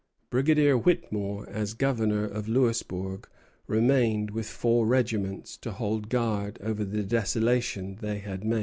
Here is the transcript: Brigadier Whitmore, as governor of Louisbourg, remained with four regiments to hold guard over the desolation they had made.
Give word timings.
Brigadier 0.31 0.75
Whitmore, 0.79 1.47
as 1.47 1.75
governor 1.75 2.23
of 2.23 2.47
Louisbourg, 2.47 3.29
remained 3.67 4.31
with 4.31 4.47
four 4.47 4.87
regiments 4.87 5.55
to 5.57 5.73
hold 5.73 6.09
guard 6.09 6.57
over 6.59 6.83
the 6.83 7.03
desolation 7.03 7.99
they 8.01 8.17
had 8.17 8.43
made. 8.43 8.59